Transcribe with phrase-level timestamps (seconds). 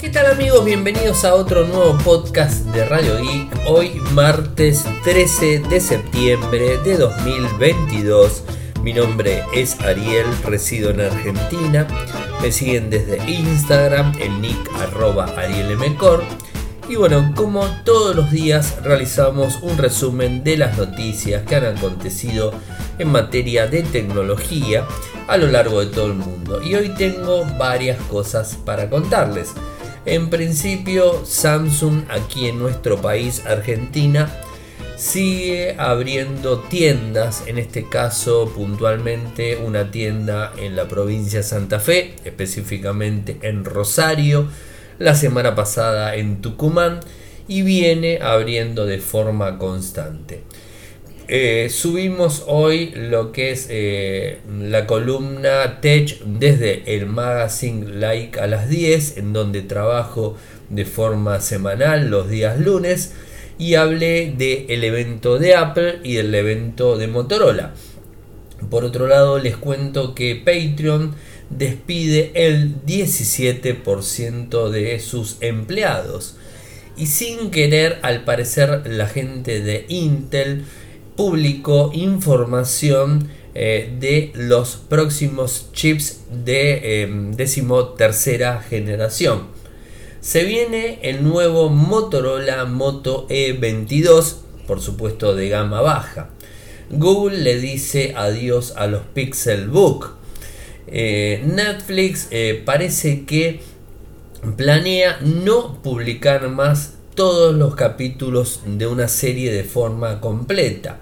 [0.00, 0.64] ¿Qué tal amigos?
[0.64, 3.50] Bienvenidos a otro nuevo podcast de Radio Geek.
[3.66, 8.44] Hoy martes 13 de septiembre de 2022.
[8.82, 11.86] Mi nombre es Ariel, resido en Argentina.
[12.40, 16.24] Me siguen desde Instagram, el nick arroba arielmcor.
[16.88, 22.54] Y bueno, como todos los días realizamos un resumen de las noticias que han acontecido
[22.98, 24.86] en materia de tecnología
[25.28, 26.62] a lo largo de todo el mundo.
[26.62, 29.52] Y hoy tengo varias cosas para contarles.
[30.06, 34.32] En principio, Samsung aquí en nuestro país, Argentina,
[34.96, 42.14] sigue abriendo tiendas, en este caso puntualmente una tienda en la provincia de Santa Fe,
[42.24, 44.48] específicamente en Rosario,
[44.98, 47.00] la semana pasada en Tucumán
[47.46, 50.42] y viene abriendo de forma constante.
[51.32, 58.48] Eh, subimos hoy lo que es eh, la columna Tech desde el magazine Like a
[58.48, 60.36] las 10, en donde trabajo
[60.70, 63.12] de forma semanal los días lunes,
[63.58, 67.74] y hablé del evento de Apple y del evento de Motorola.
[68.68, 71.14] Por otro lado, les cuento que Patreon
[71.48, 76.38] despide el 17% de sus empleados.
[76.96, 80.64] Y sin querer, al parecer, la gente de Intel
[81.16, 89.48] publicó información eh, de los próximos chips de eh, decimotercera generación.
[90.20, 96.30] Se viene el nuevo Motorola Moto E22, por supuesto de gama baja.
[96.90, 100.16] Google le dice adiós a los Pixelbook.
[100.88, 103.60] Eh, Netflix eh, parece que
[104.56, 111.00] planea no publicar más todos los capítulos de una serie de forma completa.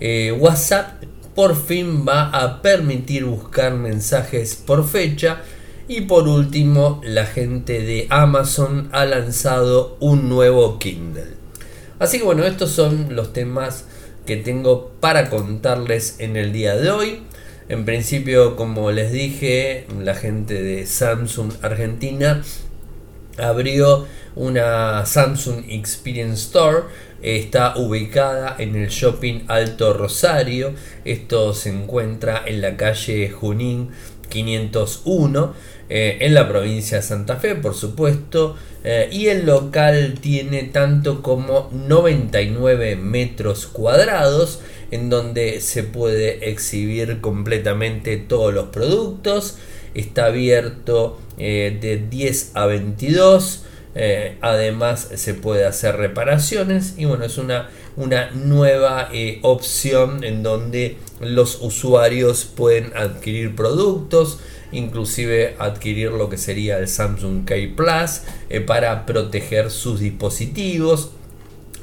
[0.00, 1.04] Eh, WhatsApp
[1.36, 5.42] por fin va a permitir buscar mensajes por fecha.
[5.86, 11.36] Y por último, la gente de Amazon ha lanzado un nuevo Kindle.
[12.00, 13.84] Así que bueno, estos son los temas
[14.26, 17.20] que tengo para contarles en el día de hoy.
[17.68, 22.42] En principio, como les dije, la gente de Samsung Argentina
[23.38, 24.06] abrió
[24.36, 26.82] una Samsung Experience Store.
[27.22, 30.74] Está ubicada en el shopping Alto Rosario.
[31.04, 33.90] Esto se encuentra en la calle Junín
[34.28, 35.54] 501
[35.88, 38.56] eh, en la provincia de Santa Fe, por supuesto.
[38.82, 47.20] Eh, y el local tiene tanto como 99 metros cuadrados en donde se puede exhibir
[47.20, 49.56] completamente todos los productos.
[49.94, 53.64] Está abierto eh, de 10 a 22.
[53.94, 60.42] Eh, además se puede hacer reparaciones y bueno es una, una nueva eh, opción en
[60.42, 64.40] donde los usuarios pueden adquirir productos
[64.72, 68.22] inclusive adquirir lo que sería el Samsung K Plus
[68.66, 71.10] para proteger sus dispositivos.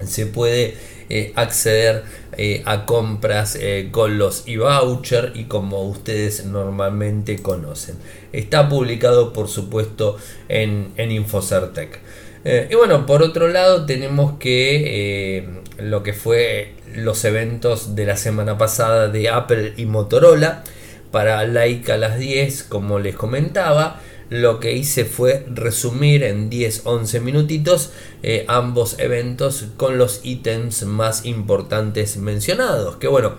[0.05, 0.75] Se puede
[1.13, 2.03] eh, acceder
[2.37, 7.97] eh, a compras eh, con los e-voucher y como ustedes normalmente conocen.
[8.31, 10.15] Está publicado por supuesto
[10.47, 11.99] en, en Infocertec.
[12.45, 15.49] y bueno, por otro lado tenemos que
[15.79, 20.63] lo que fue los eventos de la semana pasada de Apple y Motorola
[21.11, 23.99] para Like a las 10, como les comentaba
[24.31, 27.91] lo que hice fue resumir en 10-11 minutitos
[28.23, 32.95] eh, ambos eventos con los ítems más importantes mencionados.
[32.95, 33.35] Que bueno,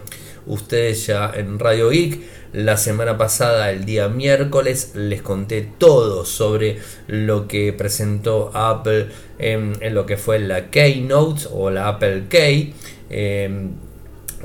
[0.46, 2.20] ustedes ya en Radio Geek
[2.52, 9.78] la semana pasada, el día miércoles, les conté todo sobre lo que presentó Apple en,
[9.94, 12.74] lo que fue la Keynote o la Apple Key.
[13.08, 13.70] Em,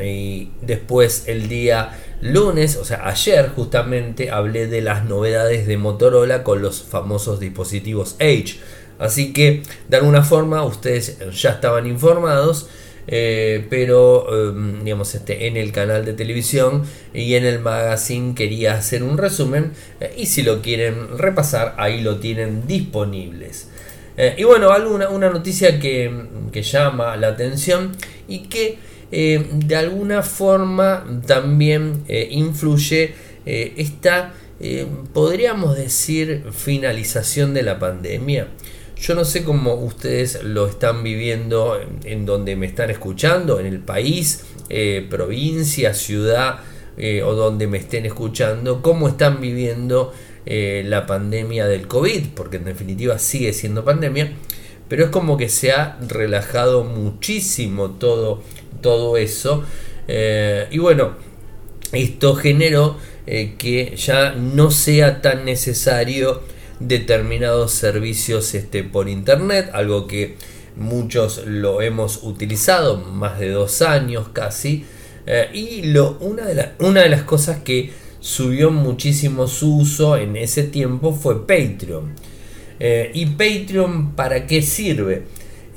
[0.02, 6.44] y después el día lunes, o sea, ayer justamente hablé de las novedades de Motorola
[6.44, 8.60] con los famosos dispositivos Edge.
[9.00, 12.68] Así que de alguna forma ustedes ya estaban informados.
[13.10, 16.84] Eh, pero em, digamos este, en el canal de televisión
[17.14, 22.02] y en el magazine quería hacer un resumen eh, y si lo quieren repasar ahí
[22.02, 23.70] lo tienen disponibles
[24.18, 26.12] eh, y bueno alguna una noticia que,
[26.52, 27.96] que llama la atención
[28.28, 28.78] y que
[29.12, 33.14] eh, de alguna forma también eh, influye
[33.46, 34.34] eh, esta,
[35.14, 38.48] podríamos decir, finalización de la pandemia.
[39.00, 43.80] Yo no sé cómo ustedes lo están viviendo en, donde me están escuchando, en el
[43.80, 44.46] país,
[45.10, 46.62] provincia, ciudad
[47.24, 50.12] o donde me estén escuchando, cómo están viviendo
[50.48, 54.34] la pandemia del COVID, porque en definitiva sigue siendo pandemia,
[54.88, 58.42] pero es como que se ha relajado muchísimo todo
[58.82, 59.64] todo eso.
[60.08, 61.12] Eh, y bueno,
[61.92, 66.42] esto generó eh, que ya no sea tan necesario
[66.80, 70.36] determinados servicios este, por internet, algo que
[70.76, 74.86] muchos lo hemos utilizado, más de dos años casi,
[75.26, 80.38] eh, y lo, una, de una de las cosas que subió muchísimo su uso en
[80.38, 82.28] ese tiempo fue Patreon.
[82.80, 85.24] ¿Y Patreon para qué sirve?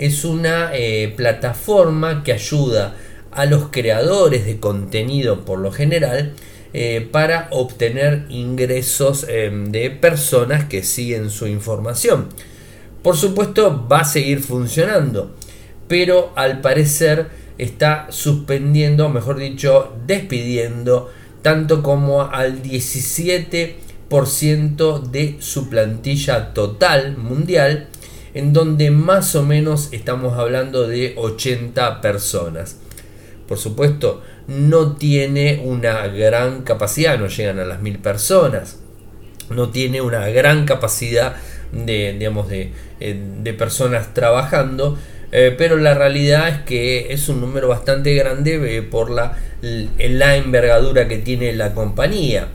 [0.01, 2.97] Es una eh, plataforma que ayuda
[3.33, 6.33] a los creadores de contenido por lo general
[6.73, 12.29] eh, para obtener ingresos de personas que siguen su información.
[13.03, 15.37] Por supuesto va a seguir funcionando,
[15.87, 17.27] pero al parecer
[17.59, 21.11] está suspendiendo, mejor dicho, despidiendo
[21.43, 27.90] tanto como al 17% de su plantilla total mundial,
[28.35, 32.79] en donde más o menos estamos hablando de 80 personas.
[33.49, 38.79] Por supuesto, no tiene una gran capacidad, no llegan a las mil personas,
[39.49, 41.35] no tiene una gran capacidad
[41.73, 44.97] de, digamos, de, eh, personas trabajando,
[45.33, 50.37] eh, pero la realidad es que es un número bastante grande eh, por la, la,
[50.37, 52.47] envergadura que tiene la compañía.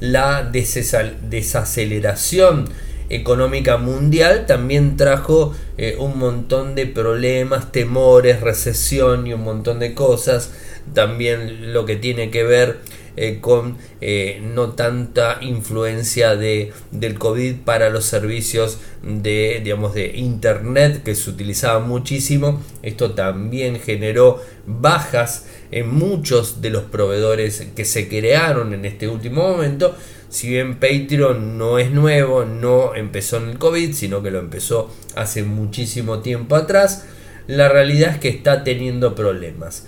[0.00, 2.68] La desaceleración
[3.10, 9.94] económica mundial también trajo eh, un montón de problemas, temores, recesión y un montón de
[9.94, 10.52] cosas.
[10.94, 12.78] También lo que tiene que ver
[13.16, 20.16] eh, con eh, no tanta influencia de, del COVID para los servicios de, digamos, de
[20.16, 22.62] Internet que se utilizaba muchísimo.
[22.82, 29.42] Esto también generó bajas en muchos de los proveedores que se crearon en este último
[29.42, 29.96] momento.
[30.30, 34.88] Si bien Patreon no es nuevo, no empezó en el COVID, sino que lo empezó
[35.16, 37.04] hace muchísimo tiempo atrás,
[37.48, 39.86] la realidad es que está teniendo problemas.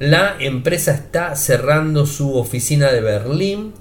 [0.00, 3.72] La empresa está cerrando su oficina de Berlín,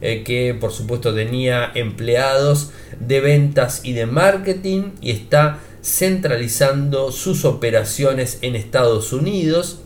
[0.00, 7.44] eh, que por supuesto tenía empleados de ventas y de marketing, y está centralizando sus
[7.44, 9.80] operaciones en Estados Unidos.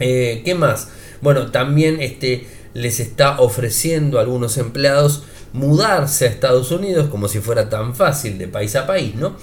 [0.00, 0.90] Eh, ¿Qué más?
[1.20, 7.40] Bueno, también este, les está ofreciendo a algunos empleados mudarse a Estados Unidos como si
[7.40, 9.36] fuera tan fácil de país a país, ¿no?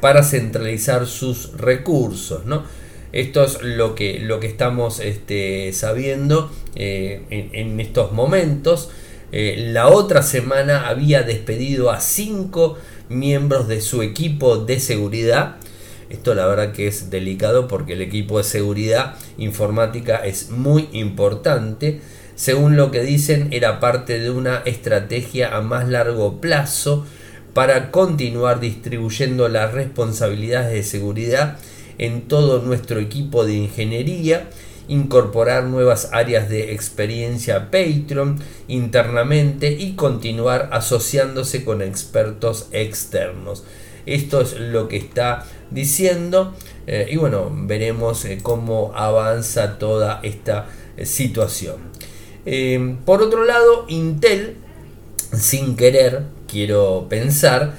[0.00, 2.64] Para centralizar sus recursos, ¿no?
[3.14, 8.90] Esto es lo que, lo que estamos este, sabiendo eh, en, estos momentos.
[9.30, 12.76] Eh, la otra semana había despedido a cinco
[13.08, 15.58] miembros de su equipo de seguridad.
[16.10, 22.00] Esto la verdad que es delicado porque el equipo de seguridad informática es muy importante.
[22.34, 27.06] Según lo que dicen, era parte de una estrategia a más largo plazo
[27.52, 31.58] para continuar distribuyendo las responsabilidades de seguridad
[31.98, 34.48] en todo nuestro equipo de ingeniería,
[34.88, 43.64] incorporar nuevas áreas de experiencia Patreon internamente y continuar asociándose con expertos externos.
[44.06, 46.54] Esto es lo que está diciendo
[46.86, 50.66] eh, y bueno, veremos eh, cómo avanza toda esta
[50.96, 51.93] eh, situación.
[53.04, 54.56] Por otro lado, Intel,
[55.32, 57.74] sin querer, quiero pensar,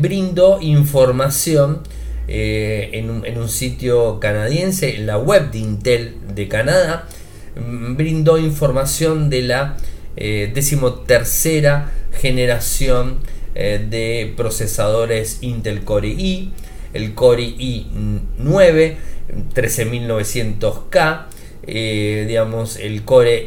[0.00, 1.82] brindó información
[2.28, 7.08] eh, en, un, sitio canadiense, en la web de Intel de Canadá,
[7.56, 9.76] mm, brindó información de la
[10.16, 13.18] eh, decimotercera generación
[13.54, 16.52] eh, de procesadores Intel Core i,
[16.94, 18.96] el Core i9
[19.54, 21.26] 13900K,
[22.26, 23.46] digamos el Core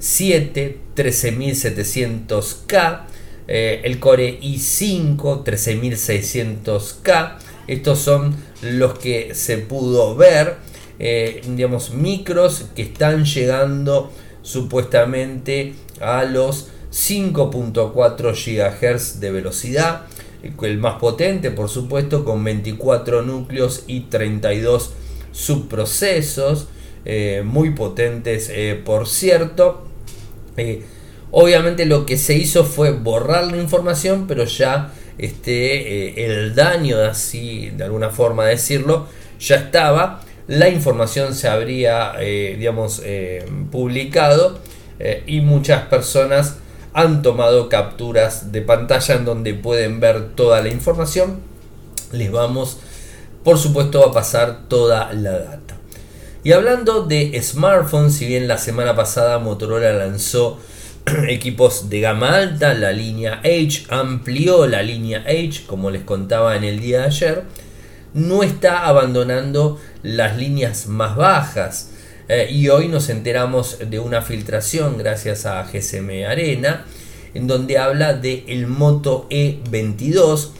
[0.00, 3.04] i7 13700K,
[3.46, 7.38] el Core i5 13600K,
[7.70, 10.56] estos son los que se pudo ver,
[10.98, 14.10] eh, digamos, micros que están llegando
[14.42, 20.06] supuestamente a los 5.4 GHz de velocidad.
[20.62, 24.92] El más potente, por supuesto, con 24 núcleos y 32
[25.32, 26.68] subprocesos.
[27.04, 29.89] Eh, muy potentes, eh, por cierto.
[31.30, 36.98] Obviamente lo que se hizo fue borrar la información, pero ya este, eh, el daño,
[36.98, 39.06] así de alguna forma decirlo,
[39.38, 40.22] ya estaba.
[40.46, 44.58] La información se habría, eh, digamos, eh, publicado
[45.26, 46.56] y muchas personas
[46.92, 51.40] han tomado capturas de pantalla en donde pueden ver toda la información.
[52.12, 52.76] Les vamos,
[53.42, 55.59] por supuesto, a pasar toda la data.
[56.42, 60.58] Y hablando de smartphones, si bien la semana pasada Motorola lanzó
[61.28, 66.64] equipos de gama alta, la línea H amplió la línea H, como les contaba en
[66.64, 67.42] el día de ayer,
[68.14, 71.90] no está abandonando las líneas más bajas.
[72.28, 76.86] Eh, y hoy nos enteramos de una filtración gracias a GSM Arena,
[77.34, 80.52] en donde habla de el Moto E22,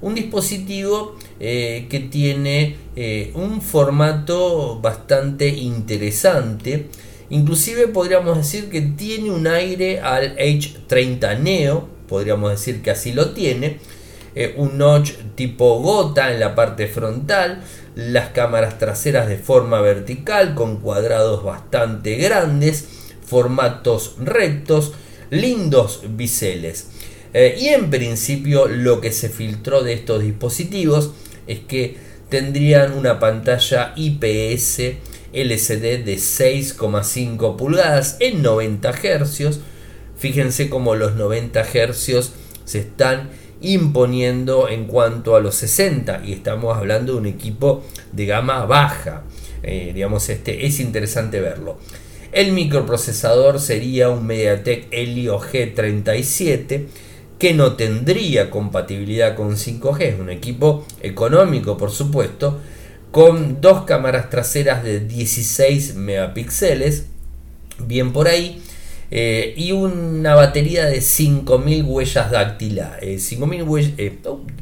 [0.00, 6.86] un dispositivo eh, que tiene eh, un formato bastante interesante.
[7.28, 13.30] Inclusive podríamos decir que tiene un aire al H30 Neo, podríamos decir que así lo
[13.30, 13.78] tiene.
[14.36, 17.64] Eh, un notch tipo gota en la parte frontal,
[17.96, 22.86] las cámaras traseras de forma vertical con cuadrados bastante grandes,
[23.26, 24.92] formatos rectos,
[25.30, 26.90] lindos biseles.
[27.34, 31.10] Y en principio lo que se filtró de estos dispositivos
[31.46, 31.96] es que
[32.28, 34.80] tendrían una pantalla IPS
[35.32, 39.60] LCD de 6,5 pulgadas en 90 Hz.
[40.16, 42.32] Fíjense cómo los 90 Hz
[42.64, 47.82] se están imponiendo en cuanto a los 60 y estamos hablando de un equipo
[48.12, 49.24] de gama baja.
[49.62, 51.78] Eh, digamos, este es interesante verlo.
[52.32, 56.86] El microprocesador sería un MediaTek Helio G37
[57.38, 60.00] que no tendría compatibilidad con 5G.
[60.02, 62.60] Es un equipo económico, por supuesto,
[63.10, 67.06] con dos cámaras traseras de 16 megapíxeles,
[67.78, 68.62] bien por ahí,
[69.10, 73.22] eh, y una batería de 5000 huellas dactilares.
[73.24, 74.18] 5000 huellas, eh,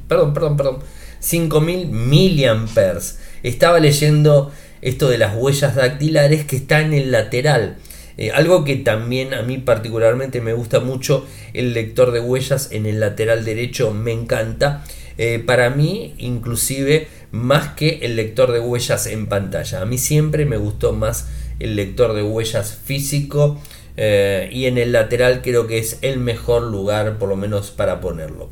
[0.08, 0.78] perdón, perdón, perdón,
[1.20, 3.18] 5000 miliamperes.
[3.42, 4.52] Estaba leyendo
[4.82, 7.78] esto de las huellas dactilares que está en el lateral.
[8.16, 12.86] Eh, algo que también a mí particularmente me gusta mucho, el lector de huellas en
[12.86, 14.84] el lateral derecho me encanta.
[15.18, 19.82] Eh, para mí, inclusive, más que el lector de huellas en pantalla.
[19.82, 21.28] A mí siempre me gustó más
[21.58, 23.60] el lector de huellas físico
[23.96, 28.00] eh, y en el lateral creo que es el mejor lugar, por lo menos para
[28.00, 28.50] ponerlo.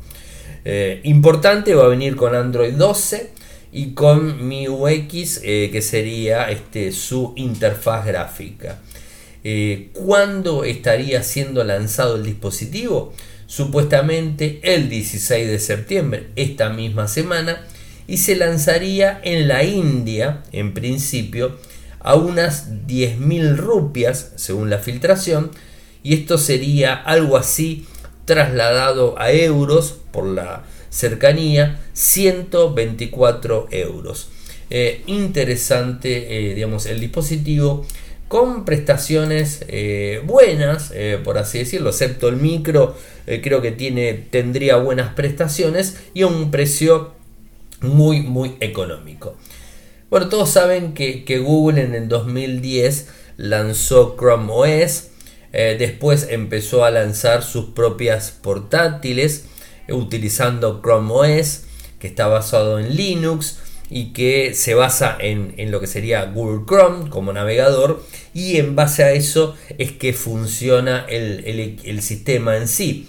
[1.03, 3.41] importante, va a venir con Android 12
[3.71, 8.79] y con MIUX eh, que sería este, su interfaz gráfica.
[9.43, 13.13] Eh, ¿Cuándo estaría siendo lanzado el dispositivo?
[13.47, 17.65] Supuestamente el 16 de septiembre, esta misma semana,
[18.07, 21.57] y se lanzaría en la India, en principio,
[21.99, 25.51] a unas 10.000 rupias, según la filtración,
[26.03, 27.85] y esto sería algo así
[28.25, 34.29] trasladado a euros por la cercanía 124 euros.
[34.69, 37.85] Eh, interesante, eh, digamos, el dispositivo
[38.31, 40.93] con prestaciones eh, buenas,
[41.25, 42.95] por así decirlo, excepto el micro,
[43.25, 47.11] creo que tiene, tendría buenas prestaciones y a un precio
[47.81, 49.35] muy, muy económico.
[50.09, 55.09] Bueno, todos saben que, que Google en el 2010 lanzó Chrome OS,
[55.51, 59.43] después empezó a lanzar sus propias portátiles,
[59.89, 61.63] utilizando Chrome OS,
[61.99, 63.57] que está basado en Linux
[63.93, 68.01] y que se basa en, lo que sería Google Chrome como navegador
[68.33, 73.07] y en base a eso es que funciona el, sistema en sí.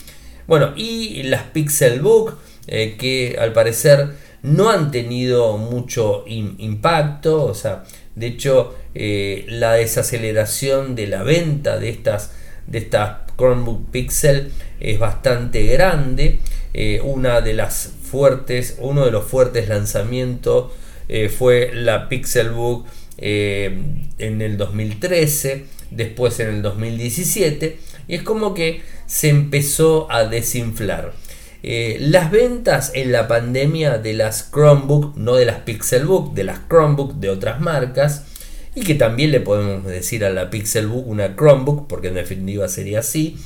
[0.48, 2.36] Bueno, y las Pixelbook
[2.66, 4.10] eh, que al parecer
[4.42, 7.84] no han tenido mucho impacto, o sea,
[8.16, 12.32] de hecho eh, la desaceleración de la venta de estas,
[12.66, 16.40] de estas Chromebook Pixel es bastante grande.
[16.74, 20.70] Eh, una de las fuertes, uno de los fuertes lanzamientos
[21.08, 23.74] eh, fue la Pixelbook eh,
[24.18, 31.14] en el 2013, después en el 2017, y es como que se empezó a desinflar.
[31.62, 37.14] las ventas en la pandemia de las Chromebook, no de las Pixelbook, de las Chromebook
[37.14, 38.26] de otras marcas,
[38.74, 42.98] y que también le podemos decir a la Pixelbook una Chromebook, porque en definitiva sería
[43.00, 43.38] así,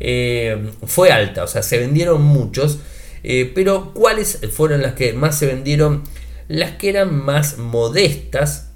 [0.00, 2.78] eh, fue alta, o sea, se vendieron muchos,
[3.22, 6.04] eh, pero ¿cuáles fueron las que más se vendieron?
[6.48, 8.70] Las que eran más modestas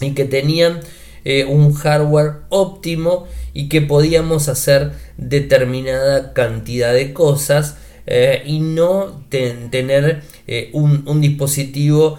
[0.00, 0.80] y que tenían
[1.24, 7.78] eh, un hardware óptimo y que podíamos hacer determinada cantidad de cosas
[8.44, 10.24] y no tener
[10.74, 12.18] un, dispositivo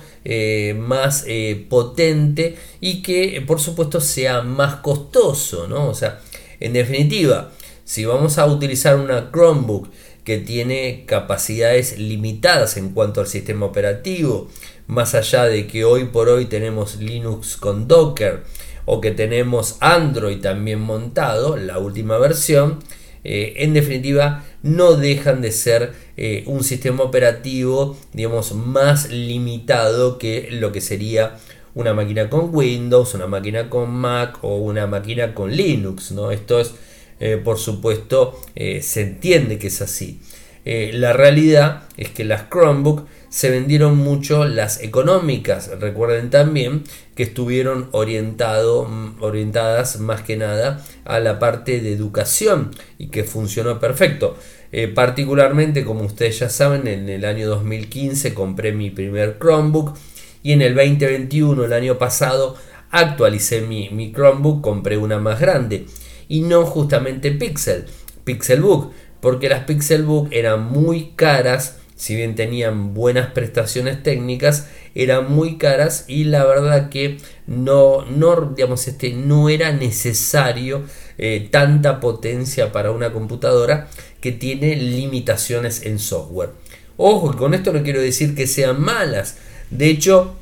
[0.78, 1.28] más
[1.70, 5.88] potente y que por supuesto sea más costoso, ¿no?
[5.88, 6.22] O sea,
[6.60, 7.52] en definitiva,
[7.84, 9.90] si vamos a utilizar una Chromebook
[10.26, 14.50] que tiene capacidades limitadas en cuanto al sistema operativo,
[14.88, 18.44] más allá de que hoy por hoy tenemos Linux con Docker
[18.86, 22.80] o que tenemos Android también montado, la última versión,
[23.24, 30.50] eh, en definitiva no dejan de ser eh, un sistema operativo digamos más limitado que
[30.52, 31.38] lo que sería
[31.76, 36.32] una máquina con Windows, una máquina con Mac o una máquina con Linux, ¿no?
[36.32, 36.74] Esto es
[37.20, 40.20] eh, por supuesto, eh, se entiende que es así.
[40.66, 45.70] la realidad es que las Chromebook se vendieron mucho las económicas.
[45.80, 46.84] Recuerden también
[47.16, 53.80] que estuvieron orientado, orientadas más que nada a la parte de educación y que funcionó
[53.80, 54.38] perfecto.
[54.72, 59.98] Eh, particularmente, como ustedes ya saben, en el año 2015 compré mi primer Chromebook
[60.42, 62.56] y en el 2021, el año pasado,
[62.90, 65.86] actualicé mi, mi Chromebook, compré una más grande
[66.28, 67.86] y no justamente Pixel,
[68.24, 75.58] Pixelbook, porque las Pixelbook eran muy caras si bien tenían buenas prestaciones técnicas, eran muy
[75.58, 77.18] caras y la verdad que
[77.48, 80.84] no, no, digamos, este, no era necesario
[81.18, 83.88] eh, tanta potencia para una computadora
[84.20, 86.50] que tiene limitaciones en software.
[86.98, 89.38] Ojo, con esto no quiero decir que sean malas.
[89.70, 90.36] De hecho,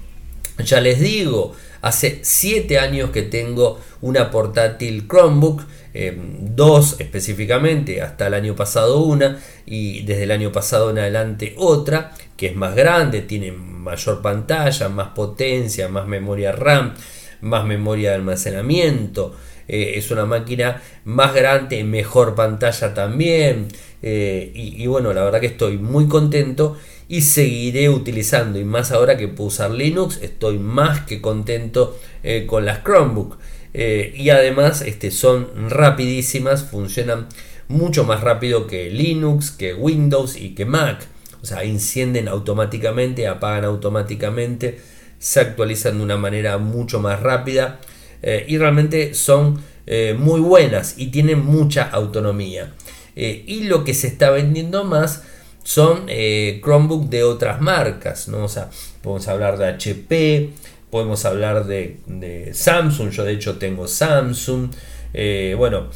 [0.64, 5.62] ya les digo, hace 7 años que tengo una portátil Chromebook
[5.96, 11.54] Em, dos específicamente, hasta el año pasado una y desde el año pasado en adelante
[11.56, 16.96] otra, que es más grande, tiene mayor pantalla, más potencia, más memoria RAM,
[17.42, 19.36] más memoria de almacenamiento.
[19.68, 23.68] Eh, es una máquina más grande, mejor pantalla también.
[24.02, 26.78] Eh, y, bueno, la verdad que estoy muy contento
[27.08, 28.60] y seguiré utilizando.
[28.60, 33.38] Y más ahora que puedo usar Linux, estoy más que contento eh, con las Chromebook.
[33.76, 37.28] Y además este, son rapidísimas, funcionan
[37.68, 41.08] mucho más rápido que Linux, que Windows y que Mac.
[41.42, 44.80] O sea, encienden automáticamente, apagan automáticamente,
[45.18, 47.80] se actualizan de una manera mucho más rápida
[48.24, 52.74] eh, y realmente son eh, muy buenas y tienen mucha autonomía.
[53.16, 55.22] y lo que se está vendiendo más
[55.64, 58.48] son Chromebook de otras marcas, ¿no?
[59.04, 60.50] Podemos hablar de HP,
[60.94, 64.70] podemos hablar de, Samsung, yo de hecho tengo Samsung,
[65.16, 65.88] eh, bueno,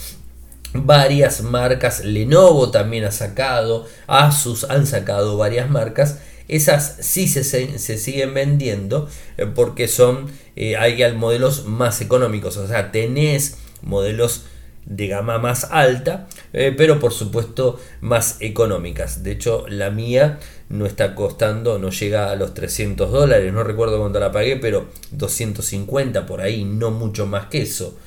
[0.74, 8.34] varias marcas, Lenovo también ha sacado, Asus han sacado varias marcas, esas sí se, siguen
[8.34, 10.76] vendiendo eh, porque son, eh,
[11.16, 14.46] modelos más económicos, o sea, tenés modelos
[14.88, 19.22] de gama más alta, eh, pero por supuesto más económicas.
[19.22, 20.40] De hecho, la mía
[20.70, 24.88] no está costando, no llega a los 300 dólares, no recuerdo cuánto la pagué, pero
[25.12, 27.98] 250 por ahí, no mucho más que eso.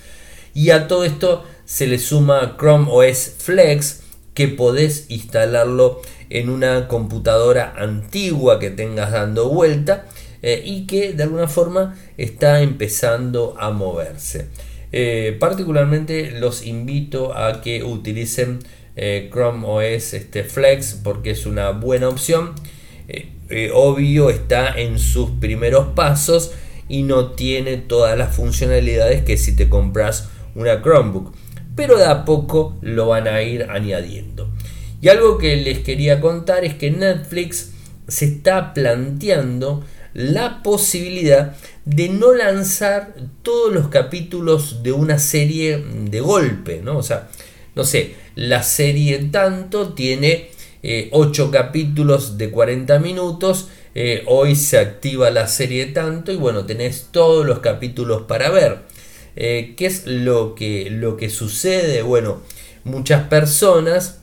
[0.54, 4.00] Y a todo esto se le suma Chrome OS Flex,
[4.34, 10.06] que podés instalarlo en una computadora antigua que tengas dando vuelta
[10.42, 14.46] eh, y que de alguna forma está empezando a moverse.
[14.92, 18.60] Eh, particularmente los invito a que utilicen
[18.96, 22.54] eh, Chrome OS este, Flex porque es una buena opción.
[23.74, 26.52] Obvio está en sus primeros pasos
[26.88, 31.34] y no tiene todas las funcionalidades que si te compras una Chromebook.
[31.74, 34.50] Pero de a poco lo van a ir añadiendo.
[35.00, 37.72] Y algo que les quería contar es que Netflix
[38.08, 46.20] se está planteando la posibilidad de no lanzar todos los capítulos de una serie de
[46.20, 46.98] golpe, ¿no?
[46.98, 47.28] O sea,
[47.74, 50.50] no sé, la serie tanto tiene
[50.82, 56.64] 8 eh, capítulos de 40 minutos, eh, hoy se activa la serie tanto y bueno,
[56.64, 58.78] tenés todos los capítulos para ver.
[59.36, 62.02] Eh, ¿Qué es lo que, lo que sucede?
[62.02, 62.40] Bueno,
[62.84, 64.19] muchas personas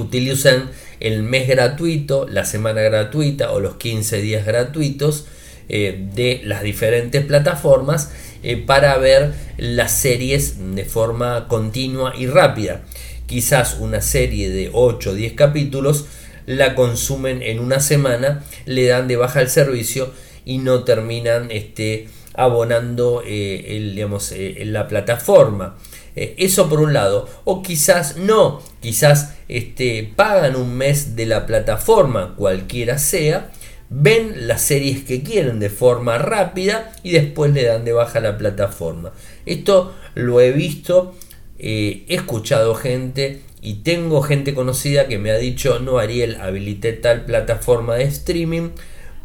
[0.00, 5.26] utilizan el mes gratuito, la semana gratuita o los 15 días gratuitos
[5.68, 12.82] eh, de las diferentes plataformas eh, para ver las series de forma continua y rápida.
[13.26, 16.06] Quizás una serie de 8 o 10 capítulos
[16.46, 20.12] la consumen en una semana, le dan de baja el servicio
[20.44, 25.76] y no terminan este, abonando eh, el, digamos, la plataforma.
[26.14, 27.28] Eh, eso por un lado.
[27.44, 33.50] O quizás no, quizás este, pagan un mes de la plataforma, cualquiera sea,
[33.88, 38.38] ven las series que quieren de forma rápida y después le dan de baja la
[38.38, 39.12] plataforma.
[39.46, 41.14] Esto lo he visto,
[41.58, 46.92] eh, he escuchado gente y tengo gente conocida que me ha dicho, no Ariel, habilité
[46.92, 48.70] tal plataforma de streaming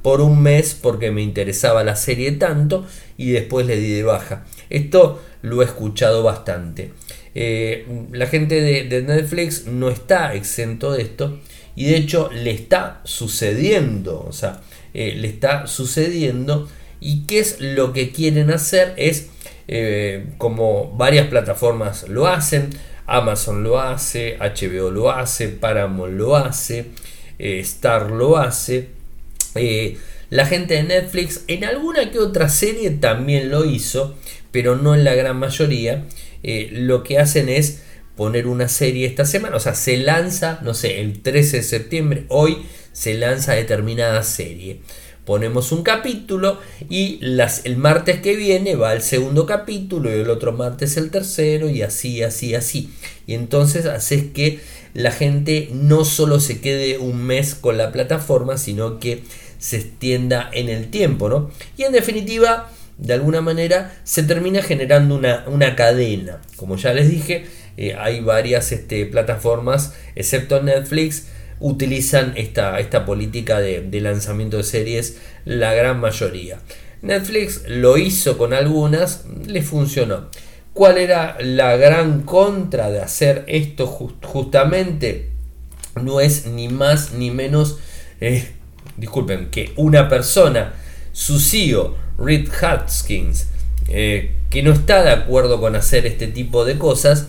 [0.07, 2.85] por un mes porque me interesaba la serie tanto
[3.17, 4.45] y después le di de baja.
[4.69, 6.93] Esto lo he escuchado bastante.
[7.35, 11.39] Eh, la gente de, Netflix no está exento de esto
[11.75, 14.61] y de hecho le está sucediendo, o sea,
[14.93, 16.69] eh, le está sucediendo
[17.01, 19.27] y qué es lo que quieren hacer es
[19.67, 22.69] eh, como varias plataformas lo hacen,
[23.07, 26.85] Amazon lo hace, HBO lo hace, Paramount lo hace,
[27.37, 28.95] Star lo hace,
[30.29, 34.15] la gente de Netflix en alguna que otra serie también lo hizo,
[34.51, 36.05] pero no en la gran mayoría,
[36.43, 37.81] eh, lo que hacen es
[38.15, 42.25] poner una serie esta semana, o sea, se lanza, no sé, el 13 de septiembre,
[42.29, 42.57] hoy
[42.91, 44.81] se lanza determinada serie.
[45.23, 46.57] Ponemos un capítulo
[46.89, 51.11] y las, el martes que viene va el segundo capítulo y el otro martes el
[51.11, 52.89] tercero y así, así, así.
[53.27, 54.61] Y entonces haces que
[54.93, 59.21] la gente no solo se quede un mes con la plataforma, sino que
[59.57, 61.51] se extienda en el tiempo, ¿no?
[61.77, 66.41] Y en definitiva, de alguna manera, se termina generando una, una cadena.
[66.55, 67.45] Como ya les dije,
[67.77, 71.27] eh, hay varias este, plataformas, excepto Netflix,
[71.59, 76.59] utilizan esta, esta política de, lanzamiento de series, la gran mayoría.
[77.03, 80.29] Netflix lo hizo con algunas, le funcionó.
[80.73, 85.29] ¿Cuál era la gran contra de hacer esto justamente?
[86.01, 87.77] No es ni más ni menos,
[88.21, 88.47] eh,
[88.95, 90.73] disculpen, que una persona,
[91.11, 93.47] su CEO, Reed Hutchins,
[93.89, 97.27] eh, que no está de acuerdo con hacer este tipo de cosas,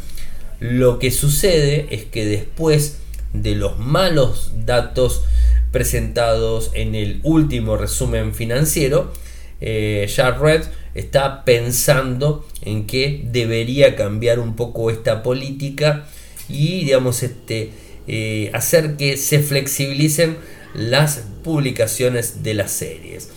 [0.60, 2.98] lo que sucede es que después
[3.32, 5.24] de los malos datos
[5.70, 9.12] presentados en el último resumen financiero,
[9.60, 10.08] eh,
[10.40, 10.62] Red
[10.94, 16.06] está pensando en que debería cambiar un poco esta política
[16.48, 17.70] y digamos este
[18.06, 20.38] eh, hacer que se flexibilicen
[20.74, 23.30] las publicaciones de las series.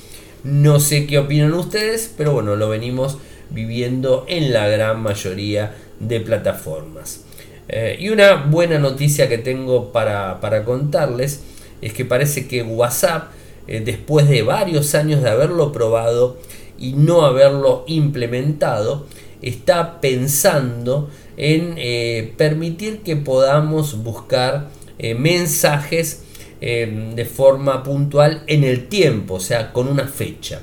[0.44, 3.18] No sé qué opinan ustedes, pero bueno, lo venimos
[3.52, 7.26] viviendo en la gran mayoría de plataformas.
[7.68, 11.44] Eh, y una buena noticia que tengo para, contarles
[11.82, 13.32] es que parece que WhatsApp,
[13.68, 16.38] eh, después de varios años de haberlo probado,
[16.78, 19.06] y no haberlo implementado,
[19.44, 24.70] está pensando en eh, permitir que podamos buscar
[25.18, 26.24] mensajes
[26.62, 30.62] eh, de forma puntual en el tiempo, o sea, con una fecha.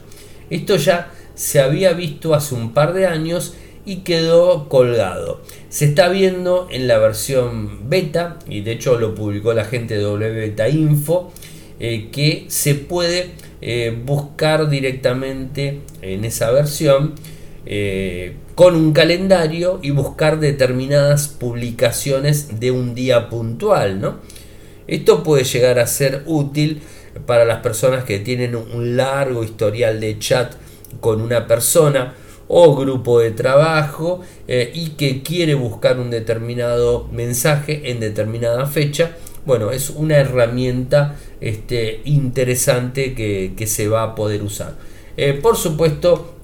[0.48, 5.42] Esto ya se había visto hace un par de años y quedó colgado.
[5.68, 10.06] Se está viendo en la versión beta, y de hecho lo publicó la gente de
[10.06, 11.32] WBeta Info,
[11.78, 13.30] que se puede
[13.60, 17.14] eh, buscar directamente en esa versión
[17.66, 24.00] eh, con un calendario y buscar determinadas publicaciones de un día puntual.
[24.00, 24.16] ¿no?
[24.88, 26.82] Esto puede llegar a ser útil
[27.26, 30.54] para las personas que tienen un largo historial de chat
[31.00, 32.14] con una persona
[32.48, 39.12] o grupo de trabajo eh, y que quiere buscar un determinado mensaje en determinada fecha
[39.48, 44.74] bueno, es una herramienta este, interesante que, se va a poder usar.
[45.16, 46.34] Eh, por supuesto,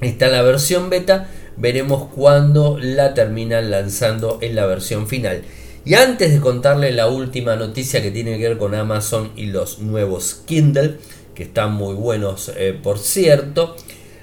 [0.00, 5.42] está la versión beta, veremos cuándo la terminan lanzando en la versión final.
[5.86, 9.80] Y antes de contarle la última noticia que tiene que ver con Amazon y los
[9.80, 10.96] nuevos Kindle,
[11.34, 13.76] que están muy buenos eh, por cierto,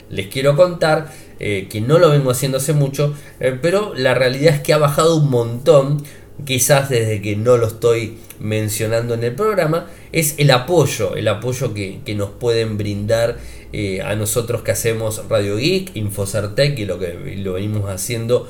[0.10, 3.16] les quiero contar eh, que no lo vengo haciendo hace mucho,
[3.62, 6.04] pero la realidad es que ha bajado un montón.
[6.46, 11.74] Quizás desde que no lo estoy mencionando en el programa, es el apoyo, el apoyo
[11.76, 13.38] que, nos pueden brindar
[13.74, 18.50] eh, a nosotros que hacemos Radio Geek, Infocertec y lo que lo venimos haciendo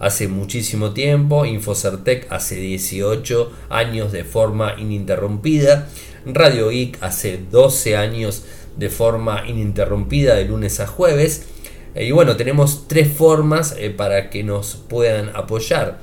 [0.00, 5.88] hace muchísimo tiempo, Infocertec hace 18 años de forma ininterrumpida,
[6.24, 8.44] Radio Geek hace 12 años
[8.76, 11.46] de forma ininterrumpida de lunes a jueves.
[11.94, 16.00] Eh, y bueno, tenemos tres formas eh, para que nos puedan apoyar.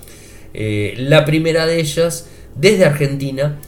[0.54, 3.60] Eh, la primera de ellas desde Argentina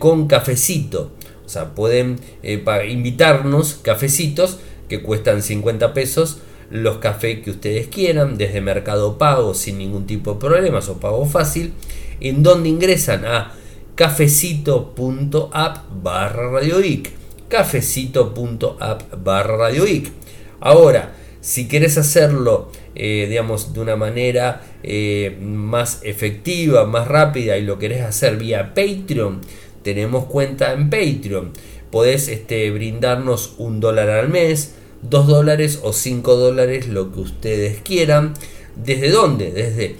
[0.00, 1.12] con cafecito.
[1.46, 6.38] O sea, pueden invitarnos cafecitos que cuestan 50 pesos
[6.70, 11.24] los cafés que ustedes quieran, desde Mercado Pago sin ningún tipo de problemas o pago
[11.26, 11.72] fácil,
[12.20, 13.54] en donde ingresan a
[13.94, 17.10] cafecito.app barra radioic.
[17.48, 20.12] Cafecito.app barra radioic.
[20.60, 27.62] Ahora, si quieres hacerlo, eh, digamos, de una manera eh, más efectiva, más rápida y
[27.62, 29.40] lo querés hacer vía Patreon,
[29.82, 31.52] tenemos cuenta en Patreon.
[31.90, 37.82] Podés este, brindarnos un dólar al mes, dos dólares o cinco dólares, lo que ustedes
[37.82, 38.32] quieran.
[38.76, 39.52] ¿Desde dónde?
[39.52, 39.96] Desde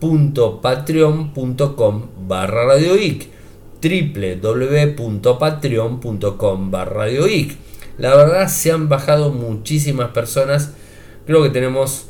[0.00, 3.28] www.patreon.com barra radioic
[3.82, 7.06] www.patreon.com barra
[7.98, 10.72] la verdad se han bajado muchísimas personas.
[11.26, 12.06] Creo que tenemos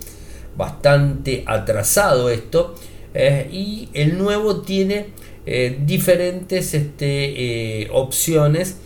[0.57, 2.75] bastante atrasado esto.
[3.15, 5.07] Eh, y el nuevo tiene
[5.47, 8.79] eh, diferentes este, eh, opciones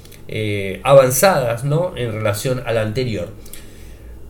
[0.83, 1.95] avanzadas ¿no?
[1.95, 3.29] en relación al anterior.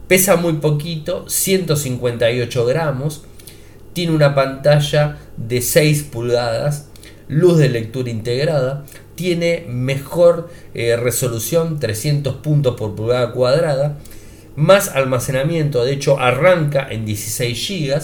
[0.09, 3.23] Pesa muy poquito, 158 gramos.
[3.93, 6.89] Tiene una pantalla de 6 pulgadas,
[7.29, 8.85] luz de lectura integrada,
[9.23, 13.99] tiene mejor resolución, 300 puntos por pulgada cuadrada,
[14.57, 18.03] más almacenamiento, de hecho arranca en 16 GB.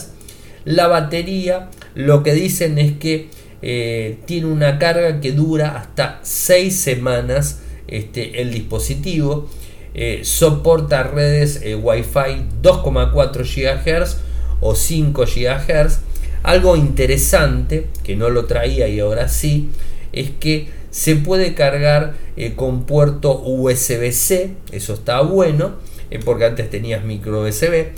[0.65, 3.29] La batería lo que dicen es que
[3.61, 9.49] eh, tiene una carga que dura hasta 6 semanas este, el dispositivo.
[9.95, 14.19] Eh, soporta redes eh, Wi-Fi 2,4 GHz
[14.61, 16.01] o 5 GHz.
[16.43, 19.71] Algo interesante que no lo traía y ahora sí
[20.13, 22.15] es que se puede cargar
[22.57, 25.75] con puerto USB-C, eso está bueno
[26.11, 27.89] eh, porque antes tenías micro USB,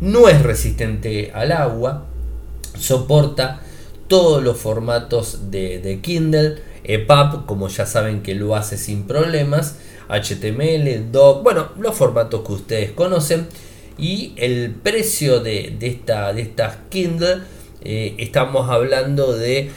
[0.00, 2.06] no es resistente al agua,
[2.78, 3.60] soporta
[4.08, 9.78] todos los formatos de, Kindle, EPUB, como ya saben que lo hace sin problemas,
[10.08, 13.46] HTML, DOC, bueno, los formatos que ustedes conocen.
[13.96, 17.38] Y el precio de, esta, de estas Kindle,
[17.82, 19.70] eh, estamos hablando de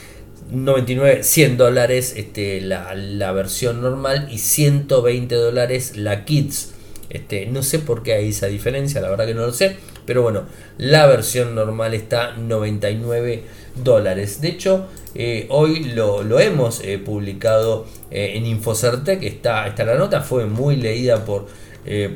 [0.49, 6.73] 99, 100 dólares este, la, la, versión normal y 120 dólares la Kids.
[7.09, 9.77] Este, no sé por qué hay esa diferencia, la verdad que no lo sé.
[10.05, 10.43] Pero bueno,
[10.77, 13.43] la versión normal está 99
[13.83, 14.39] dólares.
[14.39, 19.23] De hecho, eh, hoy lo, hemos eh, publicado eh, en Infocertec.
[19.23, 21.47] Está, está la nota, fue muy leída por,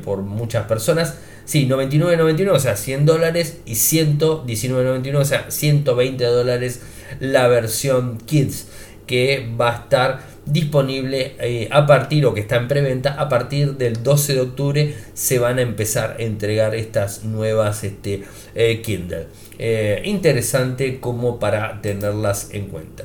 [0.04, 1.18] por muchas personas.
[1.44, 6.80] Sí, 99.99, o sea, 100 dólares y 119.99, o sea, 120 dólares
[7.20, 8.66] la versión Kids
[9.06, 13.76] que va a estar disponible eh, a partir o que está en preventa a partir
[13.76, 18.24] del 12 de octubre se van a empezar a entregar estas nuevas este,
[18.54, 19.26] eh, Kindle.
[19.58, 23.04] Eh, interesante como para tenerlas en cuenta.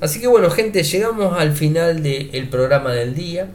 [0.00, 3.48] Así que bueno gente llegamos al final del programa del día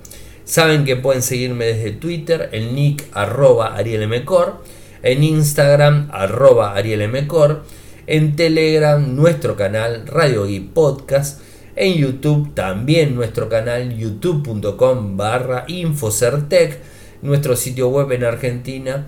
[0.48, 4.64] saben que pueden seguirme desde Twitter el nick arroba arielmcor
[5.04, 7.66] en Instagram arroba arielmcor
[8.08, 11.42] en Telegram nuestro canal Radio y Podcast
[11.76, 16.80] en YouTube también nuestro canal youtube.com barra Infocertec,
[17.22, 19.06] nuestro sitio web en Argentina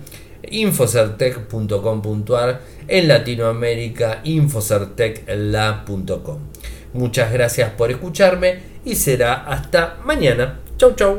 [0.48, 6.38] infocertec.com.ar, en Latinoamérica infocertecla.com.
[6.92, 10.60] Muchas gracias por escucharme y será hasta mañana.
[10.76, 11.18] Chau chau.